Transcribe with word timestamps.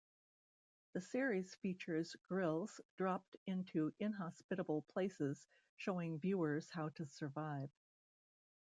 The 0.93 1.01
series 1.01 1.53
features 1.61 2.15
Grylls 2.27 2.81
dropped 2.97 3.35
into 3.45 3.93
inhospitable 3.99 4.81
places, 4.91 5.45
showing 5.77 6.17
viewers 6.17 6.71
how 6.71 6.89
to 6.89 7.05
survive. 7.05 7.69